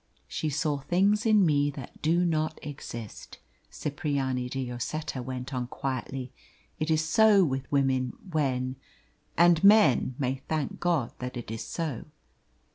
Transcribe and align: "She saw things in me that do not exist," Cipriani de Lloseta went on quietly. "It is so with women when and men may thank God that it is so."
"She 0.27 0.49
saw 0.49 0.79
things 0.79 1.27
in 1.27 1.45
me 1.45 1.69
that 1.69 2.01
do 2.01 2.25
not 2.25 2.57
exist," 2.65 3.37
Cipriani 3.71 4.49
de 4.49 4.65
Lloseta 4.65 5.21
went 5.21 5.53
on 5.53 5.67
quietly. 5.67 6.31
"It 6.79 6.89
is 6.89 7.03
so 7.05 7.43
with 7.45 7.71
women 7.71 8.13
when 8.31 8.77
and 9.37 9.63
men 9.63 10.15
may 10.17 10.41
thank 10.49 10.79
God 10.79 11.11
that 11.19 11.37
it 11.37 11.51
is 11.51 11.63
so." 11.63 12.05